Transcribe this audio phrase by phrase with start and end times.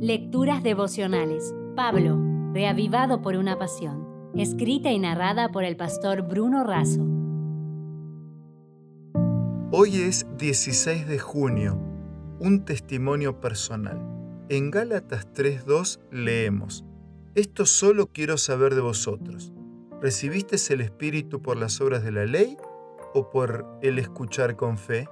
[0.00, 1.54] Lecturas devocionales.
[1.74, 2.20] Pablo,
[2.52, 4.06] reavivado por una pasión.
[4.36, 7.00] Escrita y narrada por el pastor Bruno Razo.
[9.72, 11.80] Hoy es 16 de junio.
[12.38, 13.98] Un testimonio personal.
[14.50, 16.84] En Gálatas 3.2 leemos,
[17.34, 19.54] Esto solo quiero saber de vosotros.
[20.02, 22.58] ¿Recibiste el Espíritu por las obras de la ley
[23.14, 25.08] o por el escuchar con fe?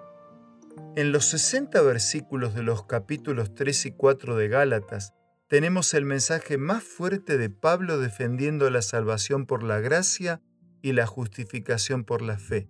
[0.96, 5.12] En los 60 versículos de los capítulos 3 y 4 de Gálatas
[5.48, 10.41] tenemos el mensaje más fuerte de Pablo defendiendo la salvación por la gracia
[10.83, 12.69] y la justificación por la fe,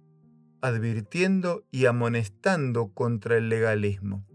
[0.61, 4.27] advirtiendo y amonestando contra el legalismo.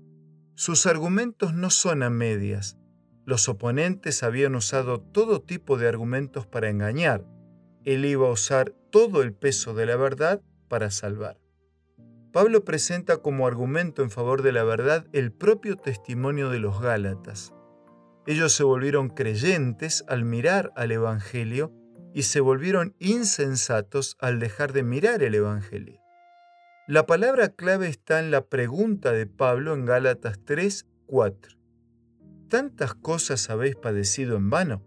[0.56, 2.78] Sus argumentos no son a medias.
[3.26, 7.26] Los oponentes habían usado todo tipo de argumentos para engañar.
[7.86, 11.40] Él iba a usar todo el peso de la verdad para salvar.
[12.32, 17.56] Pablo presenta como argumento en favor de la verdad el propio testimonio de los Gálatas.
[18.28, 21.74] Ellos se volvieron creyentes al mirar al Evangelio
[22.14, 26.00] y se volvieron insensatos al dejar de mirar el Evangelio.
[26.88, 31.58] La palabra clave está en la pregunta de Pablo en Gálatas 3, 4.
[32.48, 34.84] ¿Tantas cosas habéis padecido en vano?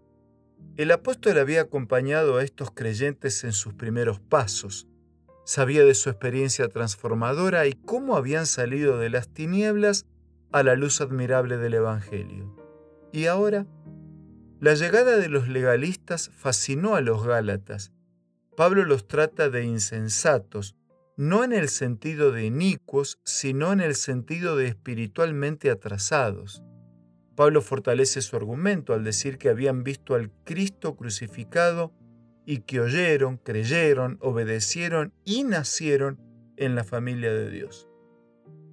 [0.77, 4.87] El apóstol había acompañado a estos creyentes en sus primeros pasos
[5.45, 10.05] Sabía de su experiencia transformadora y cómo habían salido de las tinieblas
[10.51, 12.55] a la luz admirable del Evangelio.
[13.11, 13.65] Y ahora,
[14.59, 17.91] la llegada de los legalistas fascinó a los Gálatas.
[18.55, 20.75] Pablo los trata de insensatos,
[21.17, 26.63] no en el sentido de inicuos, sino en el sentido de espiritualmente atrasados.
[27.35, 31.91] Pablo fortalece su argumento al decir que habían visto al Cristo crucificado
[32.45, 36.19] y que oyeron, creyeron, obedecieron y nacieron
[36.57, 37.87] en la familia de Dios.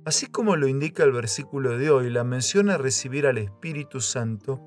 [0.04, 4.60] Así como lo indica el versículo de hoy, la mención a recibir al Espíritu Santo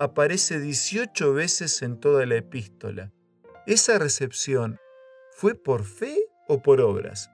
[0.00, 3.12] aparece 18 veces en toda la epístola.
[3.66, 4.78] ¿Esa recepción
[5.32, 6.16] fue por fe
[6.48, 7.30] o por obras?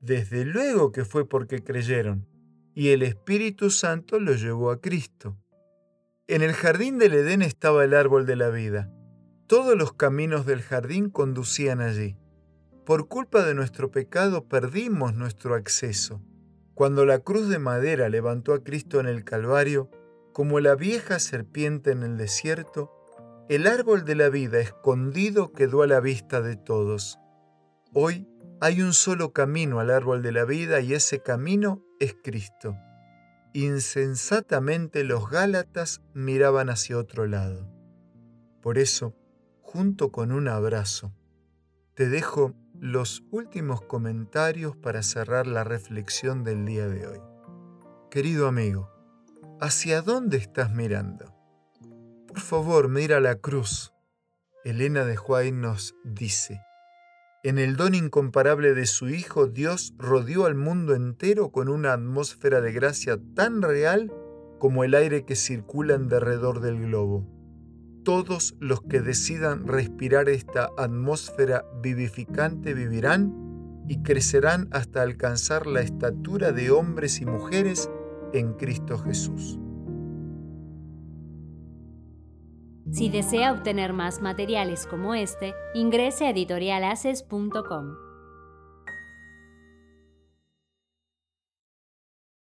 [0.00, 2.26] Desde luego que fue porque creyeron,
[2.74, 5.36] y el Espíritu Santo los llevó a Cristo.
[6.26, 8.90] En el jardín del Edén estaba el árbol de la vida
[9.50, 12.16] todos los caminos del jardín conducían allí.
[12.86, 16.22] Por culpa de nuestro pecado perdimos nuestro acceso.
[16.74, 19.90] Cuando la cruz de madera levantó a Cristo en el Calvario,
[20.32, 22.92] como la vieja serpiente en el desierto,
[23.48, 27.18] el árbol de la vida escondido quedó a la vista de todos.
[27.92, 28.28] Hoy
[28.60, 32.76] hay un solo camino al árbol de la vida y ese camino es Cristo.
[33.52, 37.68] Insensatamente los Gálatas miraban hacia otro lado.
[38.60, 39.16] Por eso,
[39.72, 41.12] junto con un abrazo.
[41.94, 47.20] Te dejo los últimos comentarios para cerrar la reflexión del día de hoy.
[48.10, 48.90] Querido amigo,
[49.60, 51.32] ¿hacia dónde estás mirando?
[52.26, 53.92] Por favor, mira la cruz.
[54.64, 56.60] Elena de Huay nos dice,
[57.44, 62.60] en el don incomparable de su Hijo, Dios rodeó al mundo entero con una atmósfera
[62.60, 64.12] de gracia tan real
[64.58, 67.39] como el aire que circula en derredor del globo
[68.04, 73.34] todos los que decidan respirar esta atmósfera vivificante vivirán
[73.88, 77.90] y crecerán hasta alcanzar la estatura de hombres y mujeres
[78.32, 79.58] en Cristo Jesús.
[82.92, 88.09] Si desea obtener más materiales como este, ingrese a editorialaces.com.